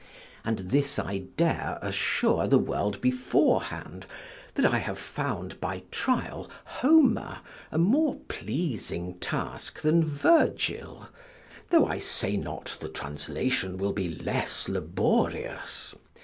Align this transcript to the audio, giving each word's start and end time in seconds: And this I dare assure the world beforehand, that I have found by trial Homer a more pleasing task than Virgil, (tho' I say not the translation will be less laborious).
And 0.43 0.57
this 0.71 0.97
I 0.97 1.25
dare 1.37 1.77
assure 1.79 2.47
the 2.47 2.57
world 2.57 3.01
beforehand, 3.01 4.07
that 4.55 4.65
I 4.65 4.79
have 4.79 4.97
found 4.97 5.61
by 5.61 5.83
trial 5.91 6.49
Homer 6.65 7.41
a 7.71 7.77
more 7.77 8.15
pleasing 8.27 9.19
task 9.19 9.79
than 9.81 10.03
Virgil, 10.03 11.07
(tho' 11.69 11.85
I 11.85 11.99
say 11.99 12.35
not 12.35 12.77
the 12.79 12.89
translation 12.89 13.77
will 13.77 13.93
be 13.93 14.09
less 14.15 14.67
laborious). 14.67 15.93